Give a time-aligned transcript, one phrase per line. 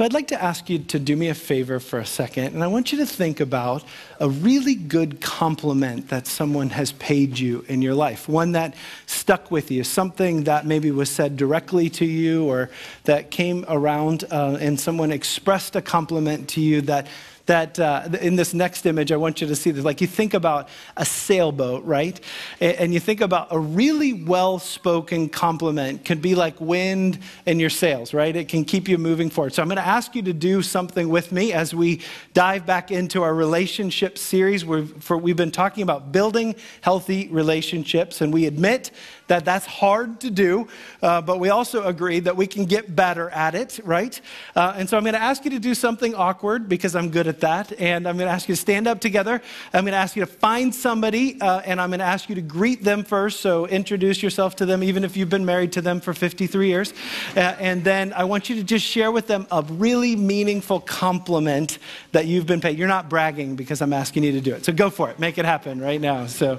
[0.00, 2.64] So I'd like to ask you to do me a favor for a second, and
[2.64, 3.84] I want you to think about
[4.18, 8.74] a really good compliment that someone has paid you in your life, one that
[9.04, 12.70] stuck with you, something that maybe was said directly to you or
[13.04, 17.06] that came around uh, and someone expressed a compliment to you that
[17.50, 19.84] that uh, in this next image, I want you to see this.
[19.84, 22.20] Like you think about a sailboat, right?
[22.60, 27.68] And you think about a really well spoken compliment can be like wind in your
[27.68, 28.36] sails, right?
[28.36, 29.52] It can keep you moving forward.
[29.52, 32.02] So I'm going to ask you to do something with me as we
[32.34, 34.64] dive back into our relationship series.
[34.64, 38.92] We've, for, we've been talking about building healthy relationships, and we admit
[39.30, 40.66] that that's hard to do,
[41.02, 44.20] uh, but we also agree that we can get better at it, right?
[44.56, 47.28] Uh, and so I'm going to ask you to do something awkward because I'm good
[47.28, 47.72] at that.
[47.80, 49.40] And I'm going to ask you to stand up together.
[49.72, 52.34] I'm going to ask you to find somebody, uh, and I'm going to ask you
[52.34, 53.38] to greet them first.
[53.38, 56.92] So introduce yourself to them, even if you've been married to them for 53 years.
[57.36, 61.78] Uh, and then I want you to just share with them a really meaningful compliment
[62.10, 62.76] that you've been paid.
[62.76, 64.64] You're not bragging because I'm asking you to do it.
[64.64, 65.20] So go for it.
[65.20, 66.26] Make it happen right now.
[66.26, 66.58] So.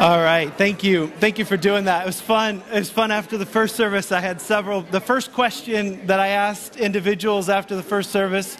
[0.00, 1.08] All right, thank you.
[1.18, 2.02] Thank you for doing that.
[2.02, 2.62] It was fun.
[2.72, 4.10] It was fun after the first service.
[4.10, 4.80] I had several.
[4.80, 8.56] The first question that I asked individuals after the first service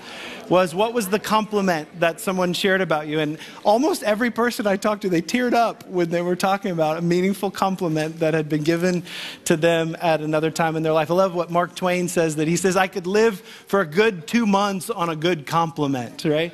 [0.51, 3.21] was what was the compliment that someone shared about you?
[3.21, 6.99] And almost every person I talked to, they teared up when they were talking about
[6.99, 9.05] a meaningful compliment that had been given
[9.45, 11.09] to them at another time in their life.
[11.09, 14.27] I love what Mark Twain says that he says, I could live for a good
[14.27, 16.53] two months on a good compliment, right?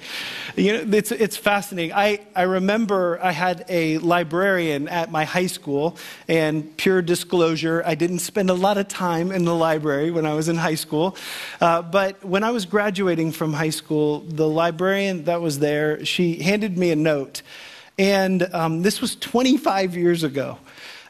[0.57, 1.95] You know, it's, it's fascinating.
[1.95, 5.97] I, I remember I had a librarian at my high school,
[6.29, 10.35] and pure disclosure, I didn't spend a lot of time in the library when I
[10.35, 11.17] was in high school.
[11.61, 16.05] Uh, but when I was graduating from high school, school, the librarian that was there,
[16.05, 17.43] she handed me a note.
[17.99, 20.59] And um, this was 25 years ago.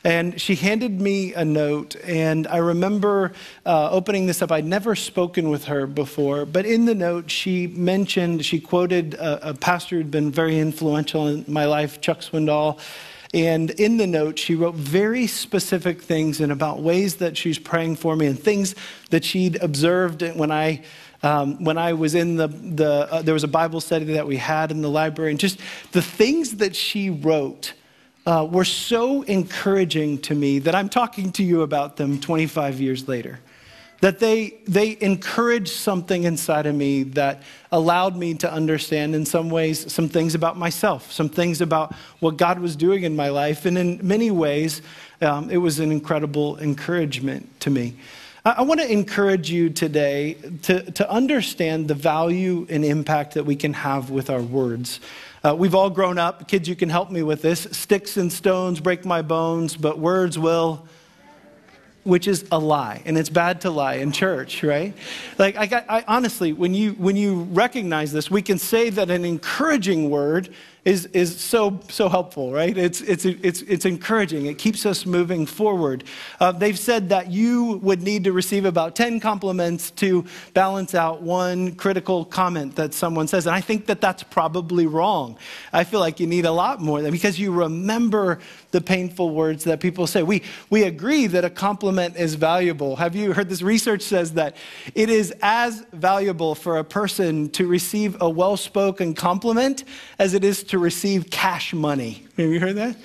[0.04, 3.32] And she handed me a note, and I remember
[3.64, 4.52] uh, opening this up.
[4.52, 9.50] I'd never spoken with her before, but in the note, she mentioned, she quoted a,
[9.50, 12.78] a pastor who'd been very influential in my life, Chuck Swindoll.
[13.36, 17.96] And in the note, she wrote very specific things and about ways that she's praying
[17.96, 18.74] for me and things
[19.10, 20.82] that she'd observed when I
[21.22, 24.38] um, when I was in the, the uh, there was a Bible study that we
[24.38, 25.60] had in the library, and just
[25.92, 27.74] the things that she wrote
[28.24, 33.06] uh, were so encouraging to me that I'm talking to you about them 25 years
[33.06, 33.40] later.
[34.02, 37.42] That they, they encouraged something inside of me that
[37.72, 42.36] allowed me to understand, in some ways, some things about myself, some things about what
[42.36, 43.64] God was doing in my life.
[43.64, 44.82] And in many ways,
[45.22, 47.94] um, it was an incredible encouragement to me.
[48.44, 53.56] I want to encourage you today to, to understand the value and impact that we
[53.56, 55.00] can have with our words.
[55.42, 56.46] Uh, we've all grown up.
[56.46, 57.66] Kids, you can help me with this.
[57.72, 60.86] Sticks and stones break my bones, but words will
[62.06, 64.94] which is a lie and it's bad to lie in church right?
[65.38, 69.10] Like I, got, I, honestly when you when you recognize this we can say that
[69.10, 70.48] an encouraging word
[70.86, 72.78] is, is so, so helpful, right?
[72.78, 74.46] It's, it's, it's, it's encouraging.
[74.46, 76.04] It keeps us moving forward.
[76.38, 80.24] Uh, they've said that you would need to receive about 10 compliments to
[80.54, 83.46] balance out one critical comment that someone says.
[83.46, 85.36] And I think that that's probably wrong.
[85.72, 88.38] I feel like you need a lot more than because you remember
[88.70, 90.22] the painful words that people say.
[90.22, 92.94] We, we agree that a compliment is valuable.
[92.94, 93.60] Have you heard this?
[93.60, 94.54] Research says that
[94.94, 99.82] it is as valuable for a person to receive a well spoken compliment
[100.20, 102.22] as it is to to receive cash money.
[102.36, 102.96] Have you heard that?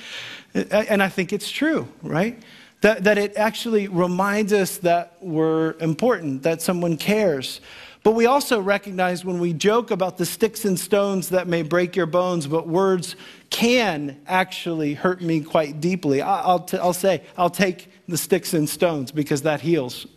[0.90, 2.38] And I think it's true, right?
[2.82, 7.62] That, that it actually reminds us that we're important, that someone cares.
[8.04, 11.96] But we also recognize when we joke about the sticks and stones that may break
[11.96, 13.16] your bones, but words
[13.50, 16.22] can actually hurt me quite deeply.
[16.22, 20.08] I'll, t- I'll say, I'll take the sticks and stones because that heals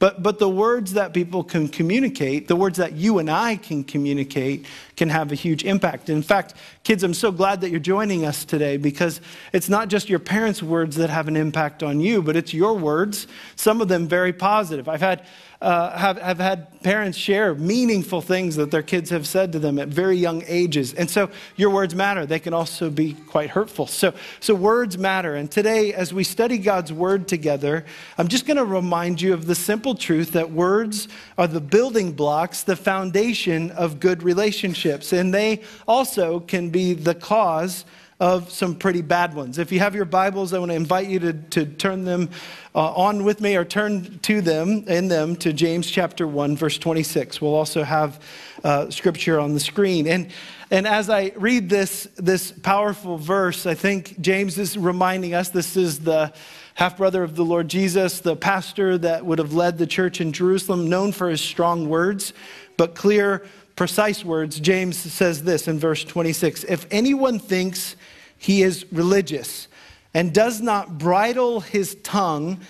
[0.00, 3.84] but, but the words that people can communicate, the words that you and I can
[3.84, 4.64] communicate,
[4.96, 6.08] can have a huge impact.
[6.08, 6.54] In fact,
[6.84, 9.20] kids, I'm so glad that you're joining us today because
[9.52, 12.74] it's not just your parents' words that have an impact on you, but it's your
[12.78, 13.26] words,
[13.56, 14.88] some of them very positive.
[14.88, 15.26] I've had
[15.60, 19.78] uh, have, have had parents share meaningful things that their kids have said to them
[19.78, 20.94] at very young ages.
[20.94, 22.24] And so your words matter.
[22.24, 23.86] They can also be quite hurtful.
[23.86, 25.34] So, so words matter.
[25.34, 27.84] And today, as we study God's word together,
[28.16, 32.12] I'm just going to remind you of the simple truth that words are the building
[32.12, 35.12] blocks, the foundation of good relationships.
[35.12, 37.84] And they also can be the cause
[38.20, 39.56] of some pretty bad ones.
[39.58, 42.28] If you have your Bibles, I want to invite you to, to turn them
[42.74, 46.76] uh, on with me or turn to them, in them, to James chapter 1, verse
[46.76, 47.40] 26.
[47.40, 48.22] We'll also have
[48.62, 50.06] uh, scripture on the screen.
[50.06, 50.30] And,
[50.70, 55.74] and as I read this, this powerful verse, I think James is reminding us this
[55.78, 56.34] is the
[56.74, 60.32] half brother of the Lord Jesus, the pastor that would have led the church in
[60.32, 62.34] Jerusalem, known for his strong words,
[62.76, 63.46] but clear,
[63.80, 64.60] precise words.
[64.60, 67.96] James says this in verse 26 If anyone thinks
[68.36, 69.68] he is religious
[70.12, 72.60] and does not bridle his tongue,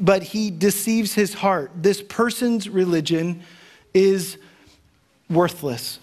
[0.00, 1.72] but he deceives his heart.
[1.76, 3.42] This person's religion
[3.92, 4.38] is
[5.28, 5.98] worthless.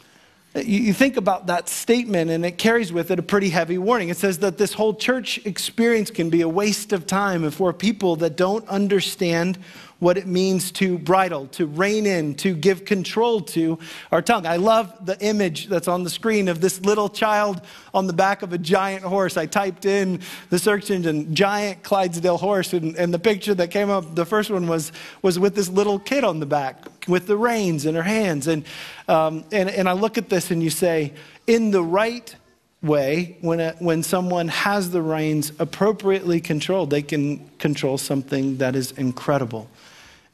[0.53, 4.09] You think about that statement, and it carries with it a pretty heavy warning.
[4.09, 8.17] It says that this whole church experience can be a waste of time for people
[8.17, 9.57] that don't understand
[10.03, 13.79] what it means to bridle, to rein in, to give control to
[14.11, 14.45] our tongue.
[14.45, 17.61] I love the image that's on the screen of this little child
[17.93, 19.37] on the back of a giant horse.
[19.37, 20.19] I typed in
[20.49, 24.51] the search engine, giant Clydesdale horse, and, and the picture that came up, the first
[24.51, 24.91] one was,
[25.21, 28.47] was with this little kid on the back with the reins in her hands.
[28.47, 28.65] And,
[29.07, 31.13] um, and, and I look at this and you say,
[31.47, 32.35] in the right
[32.81, 38.75] way, when, a, when someone has the reins appropriately controlled, they can control something that
[38.75, 39.69] is incredible.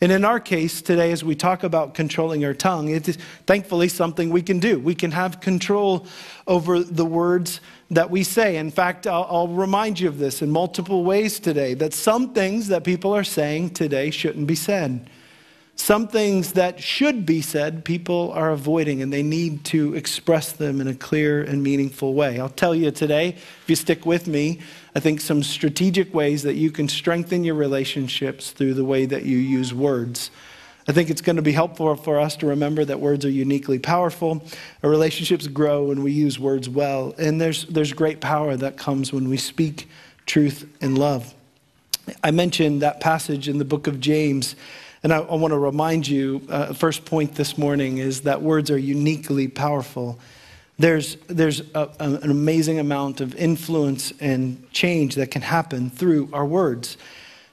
[0.02, 3.90] And in our case today, as we talk about controlling our tongue, it is thankfully
[3.90, 4.80] something we can do.
[4.80, 6.08] We can have control
[6.48, 7.60] over the words
[7.92, 8.56] that we say.
[8.56, 12.70] In fact, I'll, I'll, remind you of this in multiple ways today that some things
[12.70, 15.10] that people are saying today shouldn't be said.
[15.80, 20.82] Some things that should be said, people are avoiding, and they need to express them
[20.82, 22.38] in a clear and meaningful way.
[22.38, 24.60] I'll tell you today, if you stick with me,
[24.94, 29.24] I think some strategic ways that you can strengthen your relationships through the way that
[29.24, 30.32] you use words.
[30.86, 33.80] I think it's going to be helpful for us to remember that words are uniquely
[33.80, 34.44] powerful.
[34.84, 39.14] Our relationships grow when we use words well, and there's, there's great power that comes
[39.14, 39.88] when we speak
[40.26, 41.34] truth and love.
[42.22, 44.58] I mentioned that passage in the book of James
[45.04, 48.70] and I, I want to remind you, uh, first point this morning is that words
[48.70, 50.20] are uniquely powerful.
[50.78, 56.30] There's, there's a, a, an amazing amount of influence and change that can happen through
[56.34, 56.98] our words.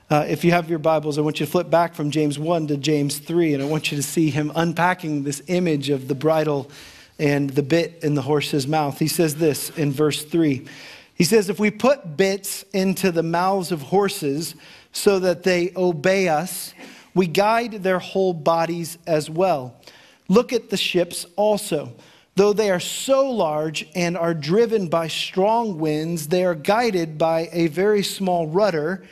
[0.09, 2.69] Uh, if you have your Bibles, I want you to flip back from James 1
[2.69, 6.15] to James 3, and I want you to see him unpacking this image of the
[6.15, 6.71] bridle
[7.19, 8.99] and the bit in the horse's mouth.
[8.99, 10.67] He says this in verse 3.
[11.15, 14.55] He says, If we put bits into the mouths of horses
[14.93, 16.75] so that they obey us,
[17.17, 19.81] we guide their whole bodies as well.
[20.29, 21.95] Look at the ships also.
[22.35, 27.49] Though they are so large and are driven by strong winds, they are guided by
[27.53, 29.03] a very small rudder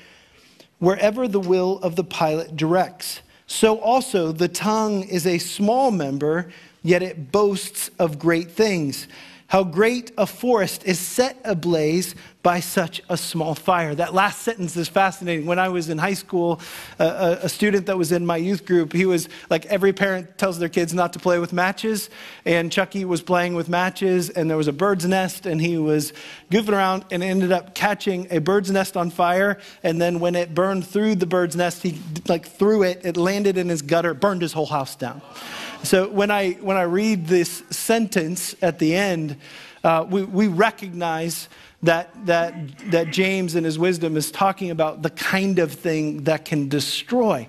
[0.81, 3.23] wherever the will of the pilot directs.
[3.47, 6.53] So also the tongue is a small member,
[6.83, 9.09] yet it boasts of great things.
[9.55, 13.95] How great a forest is set ablaze by such a small fire.
[13.95, 15.47] That last sentence is fascinating.
[15.47, 16.61] When I was in high school,
[16.99, 20.59] uh, a, student that was in my youth group, he was like every parent tells
[20.59, 22.11] their kids not to play with matches.
[22.45, 26.13] And Chucky was playing with matches, and there was a bird's nest, and he was
[26.51, 29.59] goofing around and ended up catching a bird's nest on fire.
[29.85, 33.57] And then when it burned through the bird's nest, he like threw it, it landed
[33.57, 35.23] in his gutter, burned his whole house down.
[35.85, 39.37] So when I, when I read this sentence at the end,
[39.83, 41.51] uh, we, we recognize
[41.83, 42.55] that, that,
[42.91, 47.47] that James in his wisdom is talking about the kind of thing that can destroy.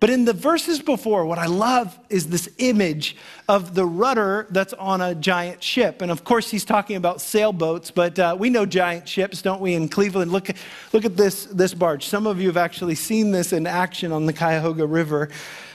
[0.00, 3.16] But in the verses before, what I love is this image
[3.48, 6.00] of the rudder that's on a giant ship.
[6.00, 9.74] And of course, he's talking about sailboats, but uh, we know giant ships, don't we,
[9.74, 10.32] in Cleveland?
[10.32, 10.48] Look,
[10.94, 12.06] look at this, this barge.
[12.06, 15.28] Some of you have actually seen this in action on the Cuyahoga River.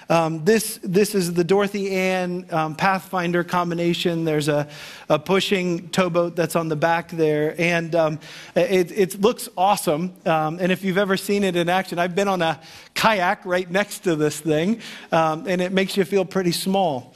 [0.10, 4.26] Um, this, this is the Dorothy Ann um, Pathfinder combination.
[4.26, 4.68] There's a,
[5.08, 8.20] a, pushing towboat that's on the back there, and um,
[8.56, 10.16] it, it, looks awesome.
[10.26, 12.60] Um, and if you've ever seen it in action, I've been on a
[12.96, 17.14] kayak right next to this thing, um, and it makes you feel pretty small.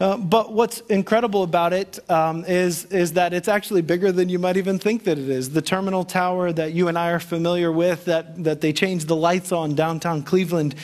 [0.00, 4.38] Uh, but what's incredible about it um, is is, that it's actually bigger than you
[4.38, 5.50] might even think that it is.
[5.50, 9.14] The terminal tower that you and I are familiar with, that, that they changed the
[9.14, 10.74] lights on downtown Cleveland,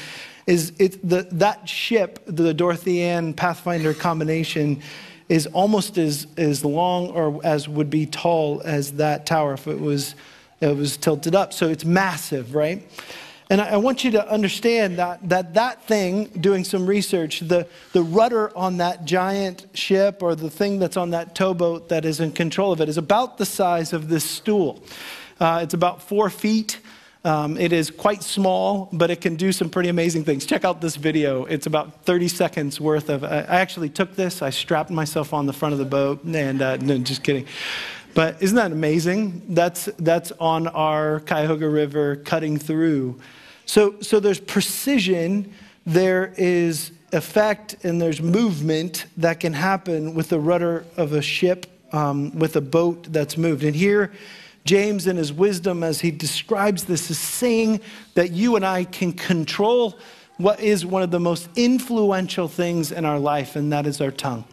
[0.48, 4.80] is it, the, that ship, the Dorothy Ann Pathfinder combination,
[5.28, 9.78] is almost as, as long or as would be tall as that tower if it
[9.78, 10.14] was,
[10.62, 11.52] it was tilted up.
[11.52, 12.82] So it's massive, right?
[13.50, 17.66] And I, I want you to understand that, that that thing, doing some research, the,
[17.92, 22.20] the rudder on that giant ship or the thing that's on that towboat that is
[22.20, 24.82] in control of it is about the size of this stool.
[25.38, 26.80] Uh, it's about four feet.
[27.24, 30.46] Um, it is quite small, but it can do some pretty amazing things.
[30.46, 31.44] Check out this video.
[31.46, 33.24] It's about 30 seconds worth of.
[33.24, 36.76] I actually took this, I strapped myself on the front of the boat, and uh,
[36.76, 37.46] no, just kidding.
[38.14, 39.42] But isn't that amazing?
[39.48, 43.20] That's, that's on our Cuyahoga River cutting through.
[43.66, 45.52] So, so there's precision,
[45.84, 51.66] there is effect, and there's movement that can happen with the rudder of a ship,
[51.92, 53.64] um, with a boat that's moved.
[53.64, 54.12] And here,
[54.68, 57.80] James, in his wisdom, as he describes this, is saying
[58.12, 59.98] that you and I can control
[60.36, 64.10] what is one of the most influential things in our life, and that is our
[64.10, 64.44] tongue.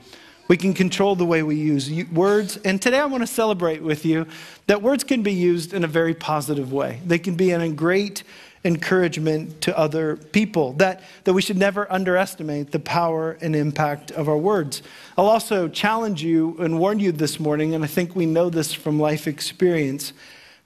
[0.48, 2.56] We can control the way we use words.
[2.64, 4.26] And today I want to celebrate with you
[4.68, 7.02] that words can be used in a very positive way.
[7.06, 8.24] They can be in a great
[8.66, 14.28] encouragement to other people, that, that we should never underestimate the power and impact of
[14.28, 14.82] our words.
[15.18, 18.74] I'll also challenge you and warn you this morning, and I think we know this
[18.74, 20.12] from life experience,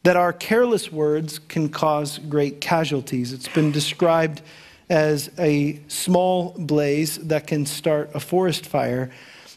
[0.03, 3.33] that our careless words can cause great casualties.
[3.33, 4.41] It's been described
[4.89, 9.11] as a small blaze that can start a forest fire.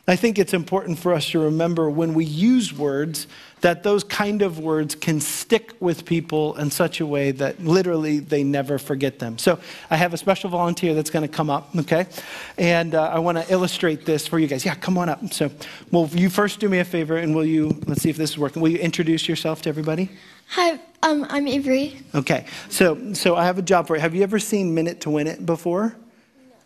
[0.08, 3.28] I think it's important for us to remember when we use words
[3.60, 8.18] that those kind of words can stick with people in such a way that literally
[8.18, 9.38] they never forget them.
[9.38, 12.06] So I have a special volunteer that's going to come up, okay?
[12.58, 14.64] And uh, I want to illustrate this for you guys.
[14.64, 15.32] Yeah, come on up.
[15.32, 15.52] So,
[15.92, 18.38] will you first do me a favor and will you, let's see if this is
[18.38, 18.60] working.
[18.60, 20.10] Will you introduce yourself to everybody?
[20.48, 21.96] Hi, um, I'm Avery.
[22.12, 24.00] Okay, so, so I have a job for you.
[24.00, 25.94] Have you ever seen Minute to Win It before?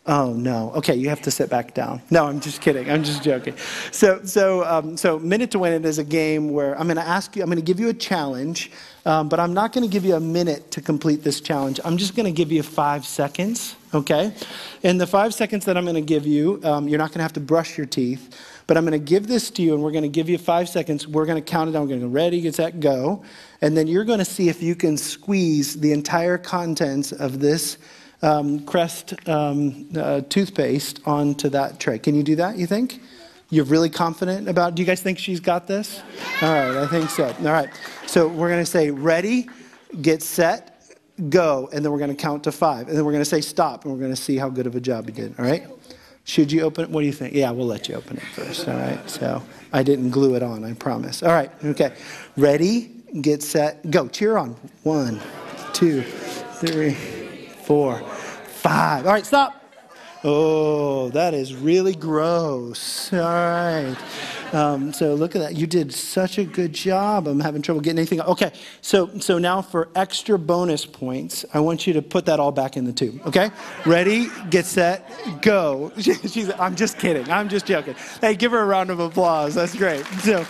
[0.09, 0.71] Oh no.
[0.77, 2.01] Okay, you have to sit back down.
[2.11, 2.89] No, I'm just kidding.
[2.89, 3.57] I'm just joking.
[3.91, 7.07] So, so, um, so, minute to win it is a game where I'm going to
[7.07, 7.43] ask you.
[7.43, 8.71] I'm going to give you a challenge,
[9.05, 11.81] um, but I'm not going to give you a minute to complete this challenge.
[11.85, 13.75] I'm just going to give you five seconds.
[13.95, 14.33] Okay,
[14.83, 17.23] in the five seconds that I'm going to give you, um, you're not going to
[17.23, 19.93] have to brush your teeth, but I'm going to give this to you, and we're
[19.93, 21.09] going to give you five seconds.
[21.09, 21.83] We're going to count it down.
[21.83, 23.25] We're going to go ready, get set, go,
[23.61, 27.79] and then you're going to see if you can squeeze the entire contents of this
[28.23, 31.99] um, Crest um, uh, toothpaste onto that tray.
[31.99, 33.01] Can you do that, you think?
[33.49, 36.03] You're really confident about Do you guys think she's got this?
[36.43, 37.27] All right, I think so.
[37.27, 37.69] All right.
[38.07, 39.49] So we're going to say ready,
[40.03, 40.97] get set,
[41.29, 42.89] go, and then we're going to count to five.
[42.89, 44.75] And then we're going to say stop, and we're going to see how good of
[44.75, 45.39] a job you did.
[45.39, 45.65] All right?
[46.25, 46.91] Should you open it?
[46.91, 47.35] What do you think?
[47.35, 48.69] Yeah, we'll let you open it first.
[48.69, 49.09] All right.
[49.09, 49.41] So
[49.73, 51.23] I didn't glue it on, I promise.
[51.23, 51.53] All right.
[51.65, 51.95] Okay.
[52.37, 54.09] Ready, get set, go.
[54.09, 54.57] Cheer on.
[54.83, 55.21] One,
[55.73, 57.25] two, three
[57.67, 59.05] four, five.
[59.07, 59.63] All right, stop.
[60.25, 63.13] Oh, that is really gross.
[63.13, 63.97] All right.
[64.53, 65.57] Um, so look at that.
[65.57, 67.29] You did such a good job.
[67.29, 68.21] I'm having trouble getting anything.
[68.21, 68.53] Okay.
[68.81, 72.77] So so now for extra bonus points, I want you to put that all back
[72.77, 73.21] in the tube.
[73.27, 73.51] Okay.
[73.85, 74.29] Ready?
[74.51, 75.09] Get set.
[75.43, 75.93] Go.
[75.99, 76.51] She's.
[76.59, 77.31] I'm just kidding.
[77.31, 77.95] I'm just joking.
[78.21, 79.55] Hey, give her a round of applause.
[79.55, 80.05] That's great.
[80.23, 80.47] So.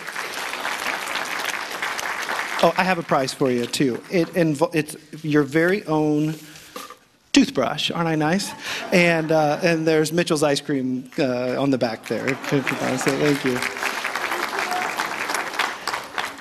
[2.63, 4.03] Oh, I have a prize for you too.
[4.11, 6.35] It invo- it's your very own
[7.37, 7.90] toothbrush.
[7.90, 8.50] Aren't I nice?
[8.95, 12.28] And, uh, and there's Mitchell's ice cream uh, on the back there.
[12.49, 13.59] So thank you.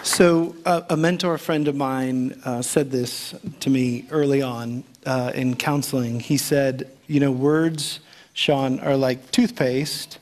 [0.04, 5.34] So, uh, a mentor friend of mine uh, said this to me early on uh,
[5.36, 6.22] in counseling.
[6.22, 8.00] He said, You know, words,
[8.32, 10.18] Shawn, are like toothpaste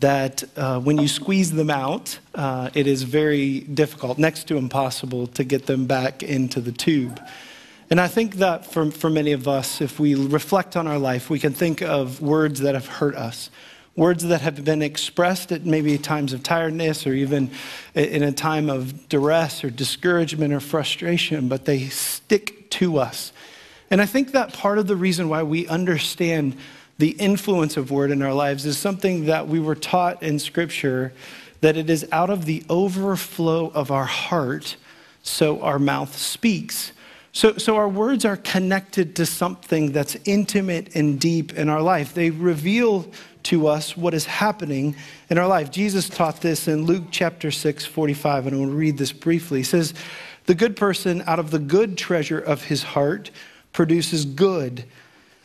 [0.00, 5.26] that uh, when you squeeze them out, uh, it is very difficult, next to impossible,
[5.26, 7.20] to get them back into the tube.
[7.90, 11.30] And I think that for, for many of us, if we reflect on our life,
[11.30, 13.48] we can think of words that have hurt us,
[13.96, 17.50] words that have been expressed at maybe times of tiredness or even
[17.94, 23.32] in a time of duress or discouragement or frustration, but they stick to us.
[23.90, 26.58] And I think that part of the reason why we understand
[26.98, 31.12] the influence of word in our lives is something that we were taught in Scripture
[31.62, 34.76] that it is out of the overflow of our heart,
[35.22, 36.92] so our mouth speaks.
[37.32, 42.14] So, so our words are connected to something that's intimate and deep in our life.
[42.14, 43.10] They reveal
[43.44, 44.96] to us what is happening
[45.30, 45.70] in our life.
[45.70, 49.60] Jesus taught this in Luke chapter 6, 45, and I want to read this briefly.
[49.60, 49.94] He says,
[50.46, 53.30] The good person out of the good treasure of his heart
[53.72, 54.84] produces good,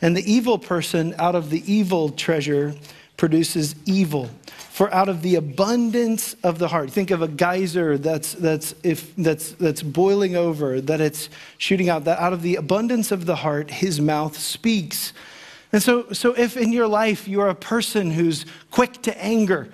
[0.02, 2.76] and the evil person out of the evil treasure
[3.24, 4.30] produces evil.
[4.48, 9.16] For out of the abundance of the heart, think of a geyser that's, that's, if,
[9.16, 13.38] that's, that's boiling over, that it's shooting out, that out of the abundance of the
[13.38, 15.14] heart, his mouth speaks.
[15.72, 19.70] And so, so if in your life you're a person who's quick to anger,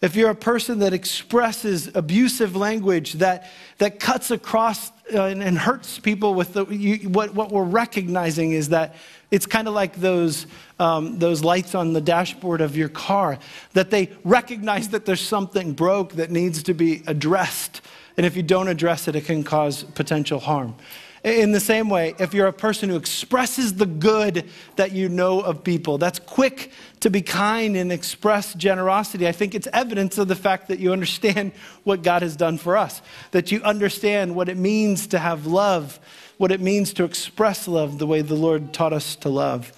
[0.00, 5.58] if you're a person that expresses abusive language that, that cuts across uh, and, and,
[5.58, 8.94] hurts people with the, you, what, what we're recognizing is that
[9.34, 10.46] it's kind of like those,
[10.78, 13.36] um, those lights on the dashboard of your car,
[13.72, 17.80] that they recognize that there's something broke that needs to be addressed.
[18.16, 20.76] And if you don't address it, it can cause potential harm.
[21.24, 25.40] In the same way, if you're a person who expresses the good that you know
[25.40, 30.28] of people, that's quick to be kind and express generosity, I think it's evidence of
[30.28, 31.50] the fact that you understand
[31.82, 35.98] what God has done for us, that you understand what it means to have love,
[36.38, 39.72] what it means to express love the way the Lord taught us to love.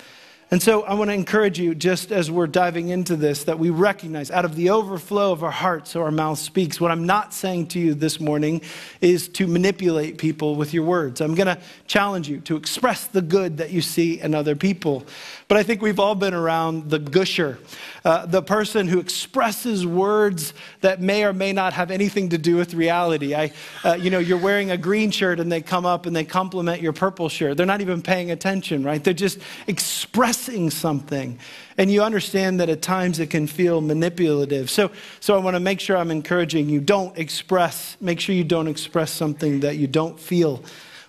[0.49, 3.71] And so I want to encourage you, just as we're diving into this, that we
[3.71, 6.81] recognize out of the overflow of our hearts, so our mouth speaks.
[6.81, 8.61] What I'm not saying to you this morning
[9.00, 11.21] is to manipulate people with your words.
[11.21, 15.05] I'm going to challenge you to express the good that you see in other people.
[15.49, 17.59] But I think we've all been around the gusher,
[18.05, 22.55] uh, the person who expresses words that may or may not have anything to do
[22.55, 23.35] with reality.
[23.35, 23.53] I,
[23.85, 26.83] uh, you know, you're wearing a green shirt and they come up and they compliment
[26.83, 27.57] your purple shirt.
[27.57, 29.03] They're not even paying attention, right?
[29.03, 30.36] They're just expressing
[30.71, 31.38] something.
[31.78, 34.71] And you understand that at times it can feel manipulative.
[34.71, 34.90] So,
[35.21, 38.69] so I want to make sure I'm encouraging you don't express, make sure you don't
[38.69, 40.62] express something that you don't feel.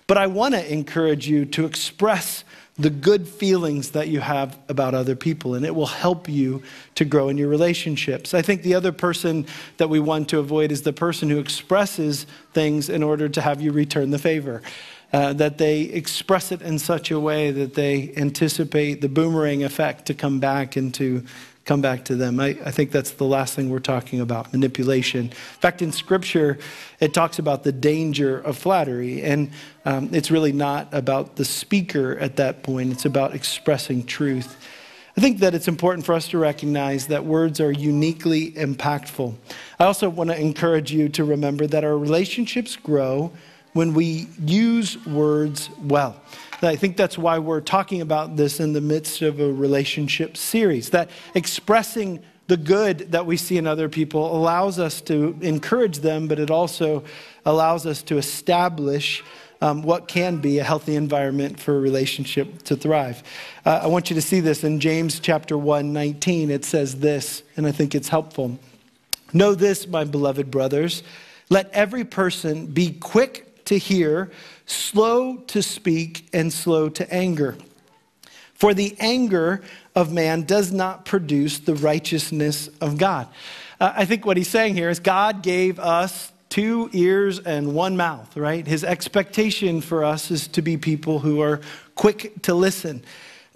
[0.06, 2.44] But I want to encourage you to express
[2.78, 6.62] the good feelings that you have about other people, and it will help you
[6.94, 8.34] to grow in your relationships.
[8.34, 9.46] I think the other person
[9.78, 13.60] that we want to avoid is the person who expresses things in order to have
[13.60, 14.62] you return the favor.
[15.10, 20.04] Uh, that they express it in such a way that they anticipate the boomerang effect
[20.04, 21.24] to come back and to
[21.68, 22.40] come back to them.
[22.40, 25.26] I, I, think that's the last thing we're talking about manipulation.
[25.26, 26.58] In fact, in Scripture,
[26.98, 29.50] it talks about the danger of flattery, and
[29.84, 34.56] um, it's really not about the speaker at that point, it's about expressing truth.
[35.18, 39.34] I think that it's important for us to recognize that words are uniquely impactful.
[39.78, 43.32] I also want to encourage you to remember that our relationships grow
[43.72, 46.20] when we use words well.
[46.60, 50.90] I think that's why we're talking about this in the midst of a relationship series.
[50.90, 56.26] That expressing the good that we see in other people allows us to encourage them,
[56.26, 57.04] but it also
[57.44, 59.22] allows us to establish
[59.60, 63.22] um, what can be a healthy environment for a relationship to thrive.
[63.64, 66.50] Uh, I want you to see this in James chapter 1, 19.
[66.50, 68.58] It says this, and I think it's helpful.
[69.32, 71.02] Know this, my beloved brothers.
[71.50, 74.30] Let every person be quick to hear
[74.68, 77.56] slow to speak, and slow to anger.
[78.54, 79.62] For the anger
[79.94, 83.28] of man does not produce the righteousness of God.
[83.80, 87.96] Uh, I think what he's saying here is God gave us two ears and one
[87.96, 88.66] mouth, right?
[88.66, 91.60] His expectation for us is to be people who are
[91.94, 93.02] quick to listen,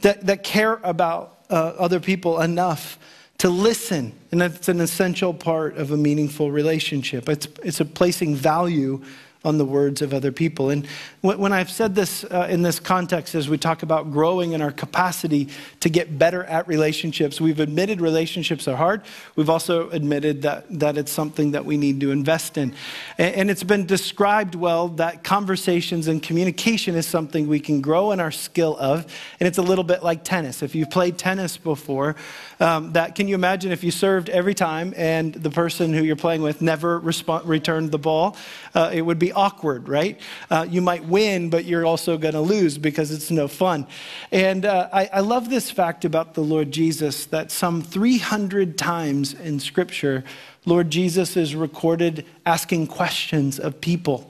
[0.00, 2.98] that, that care about uh, other people enough
[3.38, 4.12] to listen.
[4.30, 7.28] And that's an essential part of a meaningful relationship.
[7.28, 9.02] It's, it's a placing value
[9.44, 10.70] on the words of other people.
[10.70, 10.86] And
[11.22, 14.72] when I've said this uh, in this context, as we talk about growing in our
[14.72, 19.02] capacity to get better at relationships, we've admitted relationships are hard.
[19.36, 22.74] We've also admitted that, that it's something that we need to invest in.
[23.18, 28.10] And, and it's been described well that conversations and communication is something we can grow
[28.10, 29.06] in our skill of.
[29.38, 30.60] And it's a little bit like tennis.
[30.60, 32.16] If you've played tennis before,
[32.58, 36.16] um, that can you imagine if you served every time and the person who you're
[36.16, 38.36] playing with never returned the ball?
[38.74, 40.18] Uh, it would be awkward, right?
[40.50, 43.86] Uh, you might win, but you're also going to lose because it's no fun.
[44.32, 49.34] And uh, I, I love this fact about the Lord Jesus that some 300 times
[49.34, 50.24] in Scripture,
[50.64, 54.28] Lord Jesus is recorded asking questions of people.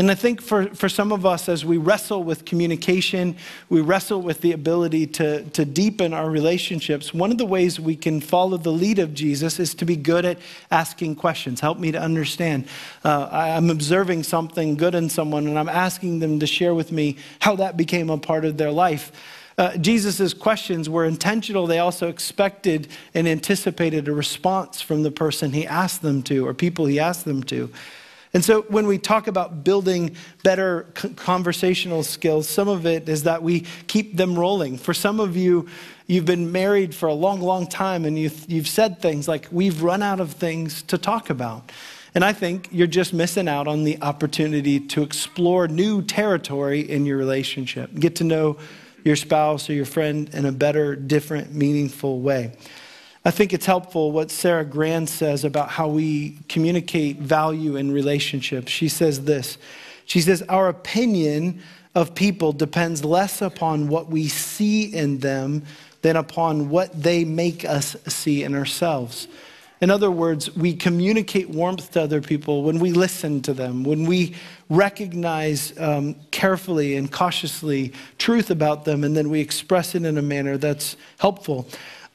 [0.00, 3.36] And I think for, for some of us, as we wrestle with communication,
[3.68, 7.96] we wrestle with the ability to, to deepen our relationships, one of the ways we
[7.96, 10.38] can follow the lead of Jesus is to be good at
[10.70, 11.60] asking questions.
[11.60, 12.66] Help me to understand.
[13.04, 17.18] Uh, I'm observing something good in someone, and I'm asking them to share with me
[17.40, 19.12] how that became a part of their life.
[19.58, 21.66] Uh, Jesus' questions were intentional.
[21.66, 26.54] They also expected and anticipated a response from the person he asked them to or
[26.54, 27.70] people he asked them to.
[28.32, 30.84] And so when we talk about building better
[31.16, 34.78] conversational skills, some of it is that we keep them rolling.
[34.78, 35.68] For some of you,
[36.06, 39.82] you've been married for a long, long time and you've, you've said things like, we've
[39.82, 41.72] run out of things to talk about.
[42.14, 47.06] And I think you're just missing out on the opportunity to explore new territory in
[47.06, 48.58] your relationship, get to know
[49.04, 52.52] your spouse or your friend in a better, different, meaningful way.
[53.24, 58.72] I think it's helpful what Sarah Grand says about how we communicate value in relationships.
[58.72, 59.58] She says this
[60.06, 61.62] She says, Our opinion
[61.94, 65.64] of people depends less upon what we see in them
[66.02, 69.28] than upon what they make us see in ourselves.
[69.82, 74.04] In other words, we communicate warmth to other people when we listen to them, when
[74.04, 74.34] we
[74.68, 80.22] recognize um, carefully and cautiously truth about them, and then we express it in a
[80.22, 81.66] manner that's helpful.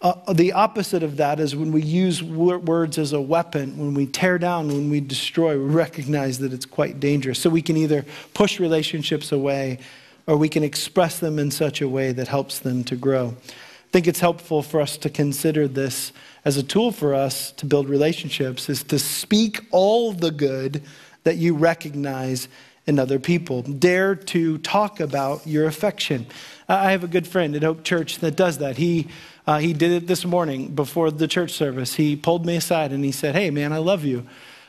[0.06, 4.06] Uh, the opposite of that is when we use words as a weapon, when we
[4.06, 7.40] tear down, when we destroy, we recognize that it's quite dangerous.
[7.40, 9.80] So we can either push relationships away
[10.28, 13.36] or we can express them in such a way that helps them to grow.
[13.50, 16.12] I think it's helpful for us to consider this
[16.46, 20.84] as a tool for us to build relationships is to speak all the good
[21.24, 22.48] that you recognize
[22.86, 23.64] in other people.
[23.64, 26.28] Dare to talk about your affection.
[26.70, 28.78] I have a good friend at Hope Church that does that.
[28.78, 29.08] He,
[29.48, 31.96] uh, he did it this morning before the church service.
[31.96, 34.26] He pulled me aside and he said, Hey, man, I love you.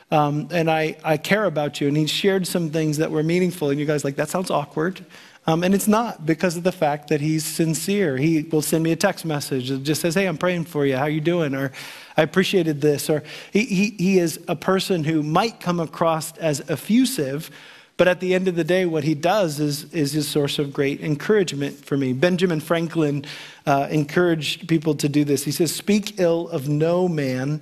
[0.09, 1.87] Um, and I, I care about you.
[1.87, 3.69] And he shared some things that were meaningful.
[3.69, 5.05] And you guys like, that sounds awkward.
[5.47, 8.17] Um, and it's not because of the fact that he's sincere.
[8.17, 10.97] He will send me a text message that just says, Hey, I'm praying for you.
[10.97, 11.55] How you doing?
[11.55, 11.71] Or
[12.15, 13.09] I appreciated this.
[13.09, 17.49] Or he, he, he is a person who might come across as effusive,
[17.97, 20.71] but at the end of the day, what he does is, is a source of
[20.71, 22.13] great encouragement for me.
[22.13, 23.25] Benjamin Franklin
[23.65, 25.43] uh, encouraged people to do this.
[25.43, 27.61] He says, Speak ill of no man,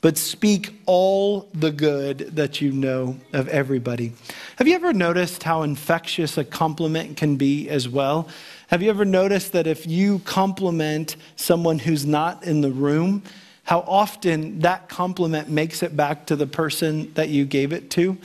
[0.00, 4.12] but speak all the good that you know of everybody.
[4.56, 8.28] Have you ever noticed how infectious a compliment can be as well?
[8.68, 13.22] Have you ever noticed that if you compliment someone who's not in the room,
[13.64, 18.16] how often that compliment makes it back to the person that you gave it to?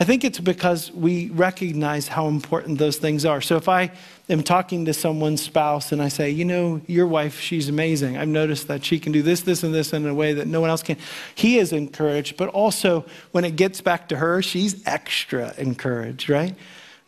[0.00, 3.40] I think it's because we recognize how important those things are.
[3.40, 3.90] So if I
[4.28, 8.16] am talking to someone's spouse and I say, you know, your wife, she's amazing.
[8.16, 10.60] I've noticed that she can do this, this, and this in a way that no
[10.60, 10.98] one else can.
[11.34, 16.54] He is encouraged, but also when it gets back to her, she's extra encouraged, right?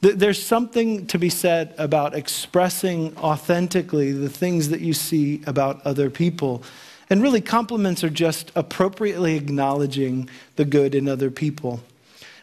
[0.01, 6.11] There's something to be said about expressing authentically the things that you see about other
[6.11, 6.65] people.
[7.09, 11.81] And really, compliments are just appropriately acknowledging the good in other people.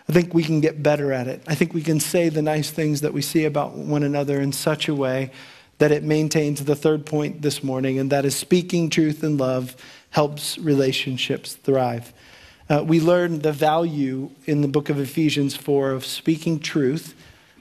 [0.10, 1.42] I think we can get better at it.
[1.48, 4.54] I think we can say the nice things that we see about one another in
[4.54, 5.32] such a way
[5.80, 9.76] that it maintains the third point this morning, and that is speaking truth and love
[10.12, 12.14] helps relationships thrive.
[12.70, 17.14] Uh, we learn the value in the book of Ephesians 4 of speaking truth,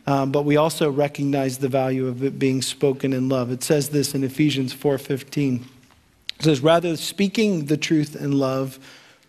[0.07, 3.51] um, but we also recognize the value of it being spoken in love.
[3.51, 5.67] It says this in Ephesians 4:15.
[6.39, 8.79] It says, "Rather speaking the truth in love."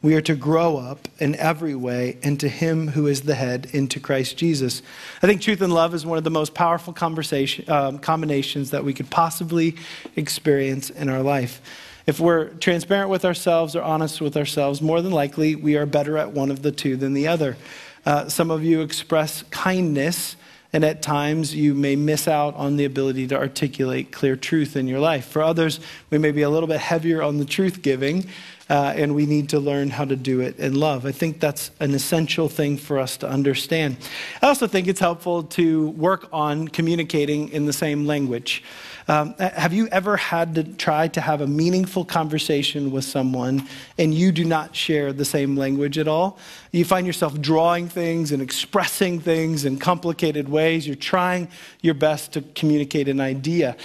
[0.01, 3.99] We are to grow up in every way into Him who is the head, into
[3.99, 4.83] Christ Jesus.
[5.23, 8.83] I think truth and love is one of the most powerful conversation, um, combinations that
[8.83, 9.75] we could possibly
[10.15, 11.61] experience in our life.
[12.05, 16.17] If we're transparent with ourselves or honest with ourselves, more than likely we are better
[16.17, 17.57] at one of the two than the other.
[18.05, 20.35] Uh, some of you express kindness,
[20.71, 24.87] and at times you may miss out on the ability to articulate clear truth in
[24.87, 25.25] your life.
[25.25, 25.79] For others,
[26.11, 28.27] we may be a little bit heavier on the truth giving
[28.69, 31.05] uh, and we need to learn how to do it in love.
[31.05, 33.97] I think that's an essential thing for us to understand.
[34.41, 38.63] I also think it's helpful to work on communicating in the same language.
[39.09, 43.65] Um, have you ever had to try to have a meaningful conversation with someone
[43.97, 46.37] and you do not share the same language at all?
[46.73, 50.85] You find yourself drawing things and expressing things in complicated ways.
[50.85, 51.47] You're trying
[51.81, 53.77] your best to communicate an idea.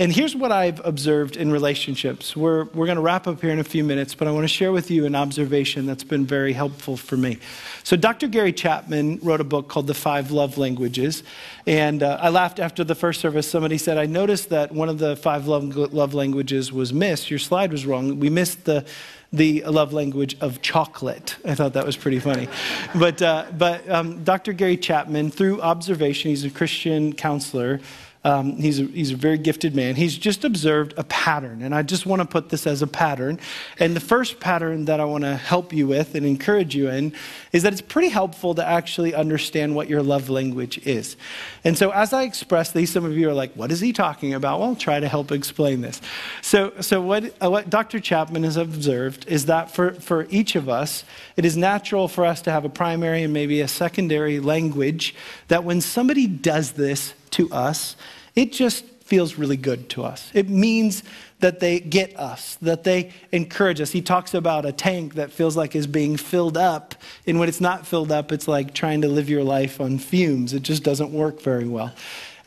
[0.00, 2.36] And here's what I've observed in relationships.
[2.36, 4.48] We're, we're going to wrap up here in a few minutes, but I want to
[4.48, 7.38] share with you an observation that's been very helpful for me.
[7.82, 8.28] So, Dr.
[8.28, 11.24] Gary Chapman wrote a book called The Five Love Languages.
[11.66, 13.50] And uh, I laughed after the first service.
[13.50, 17.28] Somebody said, I noticed that one of the five love, love languages was missed.
[17.28, 18.20] Your slide was wrong.
[18.20, 18.86] We missed the
[19.30, 21.36] the love language of chocolate.
[21.44, 22.48] I thought that was pretty funny.
[22.94, 24.52] but uh, but um, Dr.
[24.52, 27.80] Gary Chapman, through observation, he's a Christian counselor,
[28.24, 29.94] um, he's, a, he's a very gifted man.
[29.94, 33.38] He's just observed a pattern, and I just want to put this as a pattern.
[33.78, 37.12] And the first pattern that I want to help you with and encourage you in
[37.52, 41.16] is that it's pretty helpful to actually understand what your love language is.
[41.62, 44.34] And so, as I express these, some of you are like, "What is he talking
[44.34, 46.00] about?" Well, I'll try to help explain this.
[46.42, 48.00] So, so what, uh, what Dr.
[48.00, 51.04] Chapman has observed is that for, for each of us,
[51.36, 55.14] it is natural for us to have a primary and maybe a secondary language
[55.48, 57.96] that when somebody does this to us,
[58.34, 60.30] it just feels really good to us.
[60.34, 61.02] It means
[61.40, 63.90] that they get us, that they encourage us.
[63.90, 66.94] He talks about a tank that feels like is being filled up,
[67.26, 70.52] and when it's not filled up, it's like trying to live your life on fumes.
[70.52, 71.94] It just doesn't work very well.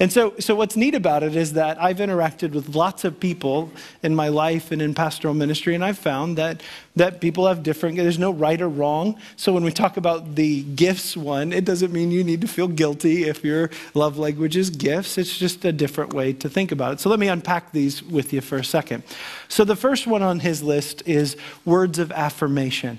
[0.01, 3.69] And so, so what's neat about it is that I've interacted with lots of people
[4.01, 6.63] in my life and in pastoral ministry, and I've found that,
[6.95, 9.15] that people have different, there's no right or wrong.
[9.35, 12.67] So when we talk about the gifts one, it doesn't mean you need to feel
[12.67, 15.19] guilty if your love language is gifts.
[15.19, 16.99] It's just a different way to think about it.
[16.99, 19.03] So let me unpack these with you for a second.
[19.49, 22.97] So the first one on his list is words of affirmation.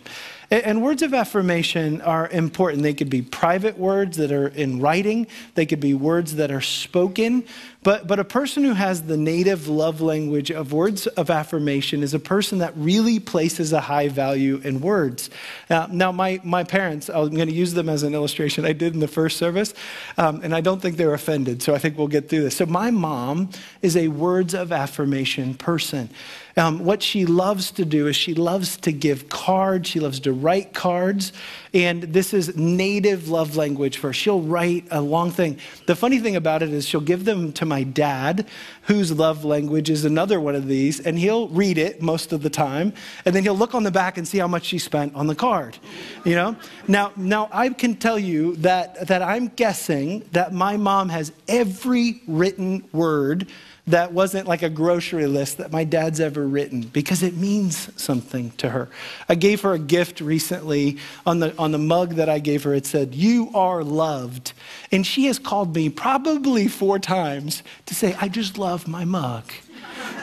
[0.52, 2.82] And words of affirmation are important.
[2.82, 6.60] They could be private words that are in writing, they could be words that are
[6.60, 7.44] spoken.
[7.82, 12.12] But, but a person who has the native love language of words of affirmation is
[12.12, 15.30] a person that really places a high value in words.
[15.70, 18.66] Uh, now, my, my parents, I'm going to use them as an illustration.
[18.66, 19.72] I did in the first service,
[20.18, 22.56] um, and I don't think they're offended, so I think we'll get through this.
[22.56, 23.48] So, my mom
[23.80, 26.10] is a words of affirmation person.
[26.56, 30.32] Um, what she loves to do is she loves to give cards, she loves to
[30.32, 31.32] write cards,
[31.72, 34.12] and this is native love language for her.
[34.12, 35.58] She'll write a long thing.
[35.86, 38.46] The funny thing about it is she'll give them to my dad,
[38.82, 42.50] whose love language is another one of these, and he'll read it most of the
[42.50, 42.92] time,
[43.24, 45.34] and then he'll look on the back and see how much she spent on the
[45.34, 45.78] card.
[46.24, 46.56] You know?
[46.86, 52.22] Now, now I can tell you that, that I'm guessing that my mom has every
[52.26, 53.48] written word
[53.86, 58.52] that wasn't like a grocery list that my dad's ever written because it means something
[58.52, 58.88] to her.
[59.28, 62.74] I gave her a gift recently on the, on the mug that I gave her.
[62.74, 64.52] It said, You are loved.
[64.92, 69.44] And she has called me probably four times to say, I just love my mug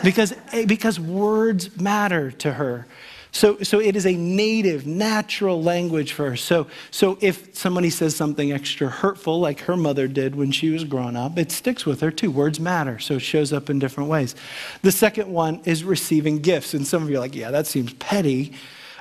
[0.04, 2.88] because, eh, because words matter to her.
[3.32, 6.36] So, so it is a native, natural language for her.
[6.36, 10.84] So, so if somebody says something extra hurtful, like her mother did when she was
[10.84, 12.32] growing up, it sticks with her too.
[12.32, 14.36] Words matter, so it shows up in different ways.
[14.82, 16.74] The second one is receiving gifts.
[16.74, 18.54] And some of you are like, yeah, that seems petty.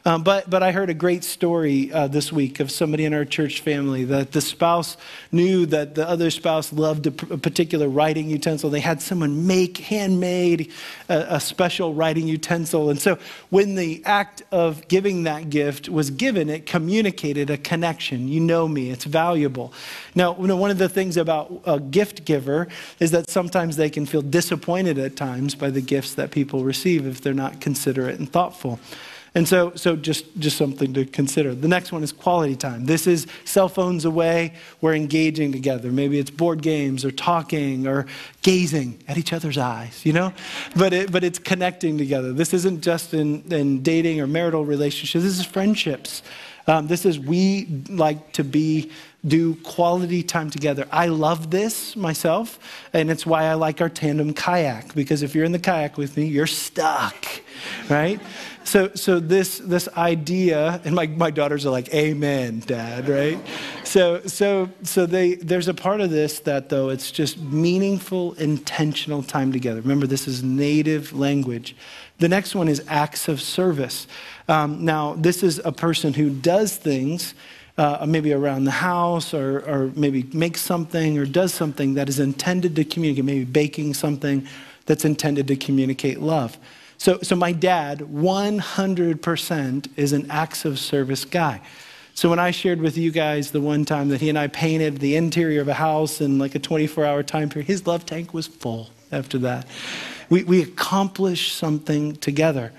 [0.09, 3.27] Um, but, but I heard a great story uh, this week of somebody in our
[3.27, 4.97] church family that the spouse
[5.33, 8.71] knew that the other spouse loved a, p- a particular writing utensil.
[8.71, 10.73] They had someone make, handmade,
[11.11, 12.88] a, special writing utensil.
[12.88, 13.18] And so
[13.51, 18.29] when the act of giving that gift was given, it communicated a connection.
[18.29, 19.75] You know me, it's valuable.
[20.14, 22.68] Now, you know, one of the things about a gift giver
[22.99, 27.07] is that sometimes they can feel disappointed at times by the gifts that people receive
[27.07, 28.81] if they're not considerate and thoughtful.
[29.34, 31.54] And so, so just, just something to consider.
[31.54, 32.86] The next one is quality time.
[32.86, 35.90] This is cell phones away, we're engaging together.
[35.92, 38.06] Maybe it's board games or talking or
[38.42, 40.32] gazing at each other's eyes, you know?
[40.76, 42.32] But, it, but it's connecting together.
[42.32, 46.22] This isn't just in, in dating or marital relationships, this is friendships.
[46.66, 48.90] Um, this is we like to be
[49.26, 50.87] do quality time together.
[50.92, 52.59] I love this myself,
[52.92, 56.16] and it's why I like our tandem kayak because if you're in the kayak with
[56.16, 57.26] me, you're stuck,
[57.88, 58.20] right?
[58.68, 63.38] So, so this, this idea, and my, my daughters are like, Amen, Dad, right?
[63.83, 69.22] So, so, so they, there's a part of this that, though, it's just meaningful, intentional
[69.22, 69.81] time together.
[69.81, 71.76] Remember, this is native language.
[72.18, 74.07] The next one is acts of service.
[74.48, 77.33] Um, now, this is a person who does things.
[77.78, 82.18] Uh, maybe around the house, or, or maybe makes something or does something that is
[82.18, 84.44] intended to communicate, maybe baking something
[84.86, 86.58] that's intended to communicate love.
[86.96, 91.60] So, so my dad, 100% is an acts of service guy.
[92.14, 94.98] So when I shared with you guys the one time that he and I painted
[94.98, 98.34] the interior of a house in like a 24 hour time period, his love tank
[98.34, 99.68] was full after that.
[100.28, 102.72] We, we accomplished something together.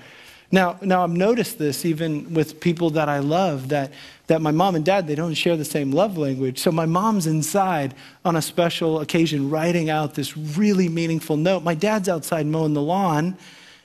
[0.52, 3.92] Now, now I've noticed this even with people that I love that,
[4.28, 6.58] that my mom and dad, they don't share the same love language.
[6.58, 7.94] So my mom's inside
[8.26, 11.64] on a special occasion writing out this really meaningful note.
[11.64, 13.38] My dad's outside mowing the lawn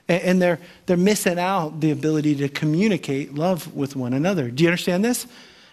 [0.09, 4.51] and they're, they're missing out the ability to communicate love with one another.
[4.51, 5.27] Do you understand this?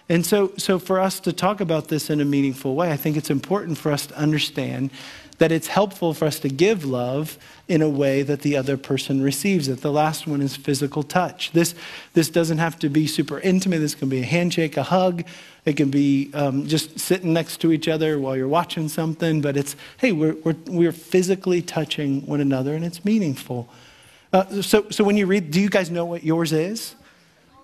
[0.08, 3.16] And so, so for us to talk about this in a meaningful way, I think
[3.18, 4.92] it's important for us to understand
[5.42, 7.36] that it's helpful for us to give love
[7.68, 9.82] in a way that the other person receives it.
[9.82, 11.52] The last one is physical touch.
[11.52, 11.74] This,
[12.14, 13.80] this doesn't have to be super intimate.
[13.80, 15.24] This can be a handshake, a hug.
[15.66, 19.42] It can be um, just sitting next to each other while you're watching something.
[19.42, 23.68] But it's, hey, we're, we're, we're physically touching one another and it's meaningful.
[24.32, 26.94] Uh, so, so when you read, do you guys know what yours is?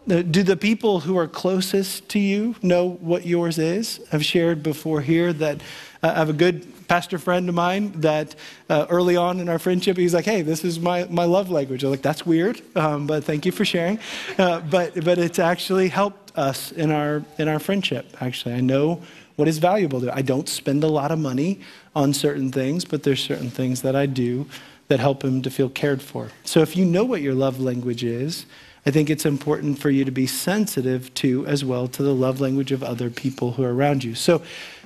[0.07, 3.99] Do the people who are closest to you know what yours is?
[4.13, 5.59] I've shared before here that
[6.01, 8.33] uh, I have a good pastor friend of mine that
[8.69, 11.83] uh, early on in our friendship, he's like, hey, this is my, my love language.
[11.83, 13.99] I'm like, that's weird, um, but thank you for sharing.
[14.37, 18.55] Uh, but, but it's actually helped us in our, in our friendship, actually.
[18.55, 19.01] I know
[19.35, 21.59] what is valuable to I don't spend a lot of money
[21.93, 24.47] on certain things, but there's certain things that I do
[24.87, 26.29] that help him to feel cared for.
[26.45, 28.45] So if you know what your love language is,
[28.87, 32.39] I think it's important for you to be sensitive to as well to the love
[32.39, 34.15] language of other people who are around you.
[34.15, 34.41] So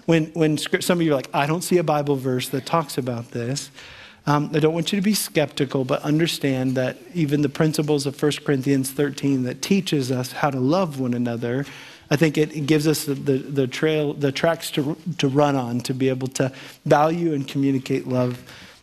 [0.08, 2.98] when, when some of you are like, I don't see a Bible verse that talks
[2.98, 3.70] about this,
[4.26, 8.20] um, I don't want you to be skeptical, but understand that even the principles of
[8.20, 11.68] 1 Corinthians 13 that teaches us how to love one another,
[12.10, 15.56] I think it, it gives us the, the, the, trail, the tracks to, to run
[15.56, 16.52] on to be able to
[16.88, 18.42] value and communicate love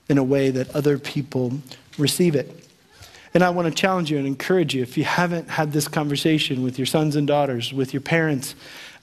[0.09, 1.55] in a way that other people
[1.99, 2.68] receive it.
[3.35, 6.63] And I want to challenge you and encourage you if you haven't had this conversation
[6.63, 8.55] with your sons and daughters, with your parents,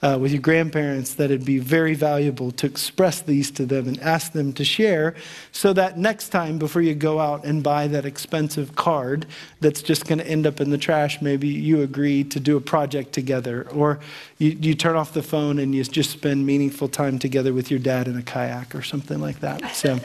[0.02, 3.98] uh, with your grandparents, that it'd be very valuable to express these to them and
[4.00, 5.14] ask them to share
[5.52, 9.26] so that next time before you go out and buy that expensive card
[9.60, 12.60] that's just going to end up in the trash, maybe you agree to do a
[12.60, 13.98] project together or
[14.38, 17.80] you, you turn off the phone and you just spend meaningful time together with your
[17.80, 19.74] dad in a kayak or something like that.
[19.74, 19.98] So,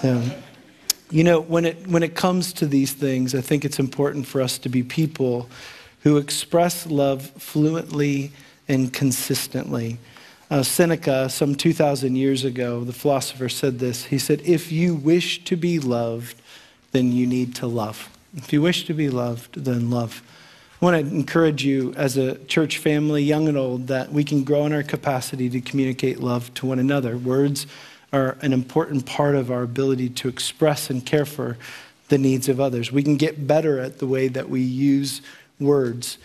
[0.00, 0.22] so
[1.10, 4.40] you know, when it, when it comes to these things, I think it's important for
[4.40, 5.48] us to be people
[6.02, 8.32] who express love fluently
[8.68, 9.98] and consistently.
[10.50, 14.04] Uh, Seneca, some 2,000 years ago, the philosopher said this.
[14.04, 16.40] He said, If you wish to be loved,
[16.92, 18.08] then you need to love.
[18.34, 20.22] If you wish to be loved, then love.
[20.80, 24.44] I want to encourage you as a church family, young and old, that we can
[24.44, 27.18] grow in our capacity to communicate love to one another.
[27.18, 27.66] Words
[28.12, 31.56] are an important part of our ability to express and care for
[32.08, 32.90] the needs of others.
[32.90, 35.22] We can get better at the way that we use
[35.58, 36.18] words.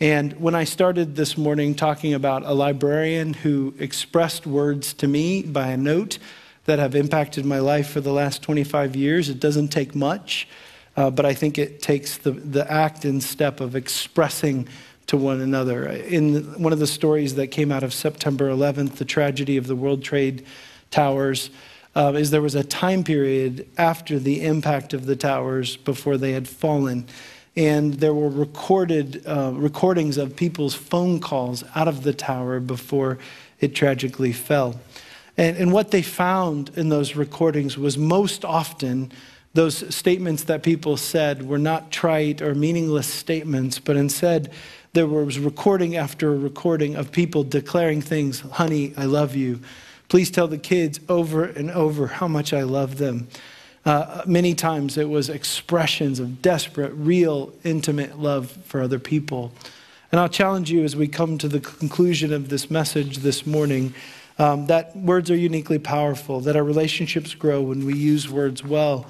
[0.00, 5.42] And when I started this morning talking about a librarian who expressed words to me
[5.42, 6.18] by a note
[6.66, 10.46] that have impacted my life for the last 25 years, it doesn't take much,
[10.96, 14.68] uh, but I think it takes the, the act and step of expressing
[15.08, 15.88] to one another.
[15.88, 19.74] In one of the stories that came out of September 11th, the tragedy of the
[19.74, 20.44] World Trade
[20.90, 21.50] towers
[21.94, 26.32] uh, is there was a time period after the impact of the towers before they
[26.32, 27.06] had fallen.
[27.56, 33.18] And there were recorded uh, recordings of people's phone calls out of the tower before
[33.58, 34.80] it tragically fell.
[35.36, 39.10] And, and what they found in those recordings was most often
[39.54, 44.52] those statements that people said were not trite or meaningless statements, but instead
[44.92, 49.60] there was recording after recording of people declaring things, honey, I love you.
[50.08, 53.28] Please tell the kids over and over how much I love them.
[53.84, 59.52] Uh, many times it was expressions of desperate, real, intimate love for other people.
[60.10, 63.94] And I'll challenge you as we come to the conclusion of this message this morning
[64.38, 69.06] um, that words are uniquely powerful, that our relationships grow when we use words well,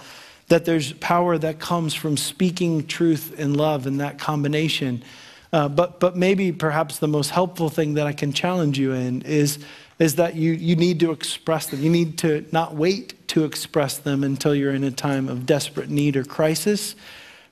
[0.49, 5.05] that there's power that comes from speaking truth and love in that combination.
[5.53, 9.23] Uh, but, but maybe perhaps the most helpful thing that I can challenge you in
[9.23, 9.59] is
[9.99, 11.83] is that you, you need to express them.
[11.83, 15.91] You need to not wait to express them until you're in a time of desperate
[15.91, 16.95] need or crisis,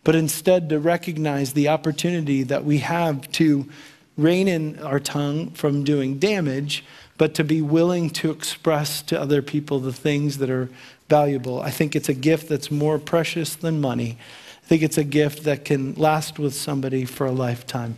[0.04, 3.68] but instead to recognize the opportunity that we have to
[4.16, 6.84] rein in our tongue from doing damage,
[7.18, 10.70] but to be willing to express to other people the things that are
[11.08, 11.60] valuable.
[11.60, 14.16] I think it's a gift that's more precious than money.
[14.62, 17.96] I think it's a gift that can last with somebody for a lifetime.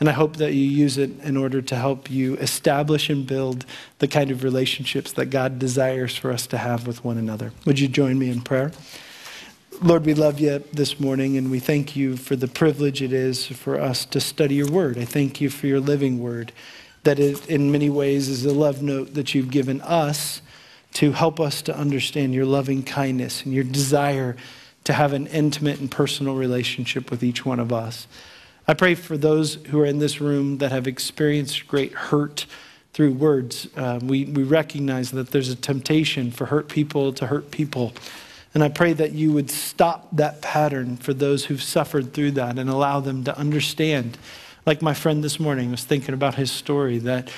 [0.00, 3.66] And I hope that you use it in order to help you establish and build
[3.98, 7.52] the kind of relationships that God desires for us to have with one another.
[7.66, 8.72] Would you join me in prayer?
[9.82, 13.46] Lord, we love you this morning and we thank you for the privilege it is
[13.46, 14.98] for us to study your word.
[14.98, 16.52] I thank you for your living word,
[17.04, 20.40] that it in many ways is a love note that you've given us
[20.94, 24.36] to help us to understand your loving kindness and your desire
[24.84, 28.06] to have an intimate and personal relationship with each one of us.
[28.70, 32.46] I pray for those who are in this room that have experienced great hurt
[32.92, 33.66] through words.
[33.76, 37.92] Um, we, we recognize that there's a temptation for hurt people to hurt people.
[38.54, 42.60] And I pray that you would stop that pattern for those who've suffered through that
[42.60, 44.16] and allow them to understand.
[44.64, 47.28] Like my friend this morning was thinking about his story that,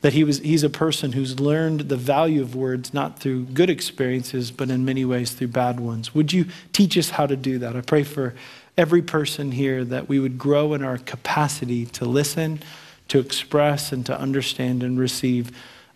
[0.00, 3.68] that he was, he's a person who's learned the value of words not through good
[3.68, 6.14] experiences, but in many ways through bad ones.
[6.14, 7.76] Would you teach us how to do that?
[7.76, 8.34] I pray for
[8.78, 12.60] every person here that we would grow in our capacity to listen,
[13.08, 15.50] to express, and to understand and receive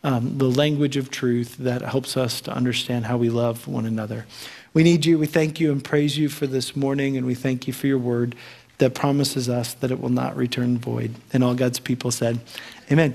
[0.04, 4.26] um, the language of truth that helps us to understand how we love one another.
[4.74, 5.16] We need you.
[5.16, 7.98] We thank you and praise you for this morning, and we thank you for your
[7.98, 8.34] word
[8.78, 11.14] that promises us that it will not return void.
[11.32, 12.40] And all God's people said,
[12.90, 13.14] Amen.